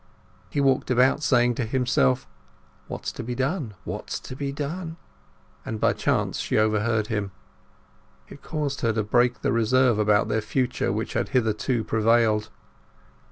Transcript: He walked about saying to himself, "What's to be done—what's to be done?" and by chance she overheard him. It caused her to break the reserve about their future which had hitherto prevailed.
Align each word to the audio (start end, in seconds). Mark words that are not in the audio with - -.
He 0.49 0.59
walked 0.59 0.89
about 0.89 1.21
saying 1.21 1.53
to 1.53 1.63
himself, 1.63 2.27
"What's 2.87 3.11
to 3.11 3.23
be 3.23 3.35
done—what's 3.35 4.19
to 4.21 4.35
be 4.35 4.51
done?" 4.51 4.97
and 5.63 5.79
by 5.79 5.93
chance 5.93 6.39
she 6.39 6.57
overheard 6.57 7.05
him. 7.05 7.31
It 8.27 8.41
caused 8.41 8.81
her 8.81 8.93
to 8.93 9.03
break 9.03 9.41
the 9.43 9.53
reserve 9.53 9.99
about 9.99 10.27
their 10.27 10.41
future 10.41 10.91
which 10.91 11.13
had 11.13 11.29
hitherto 11.29 11.83
prevailed. 11.83 12.49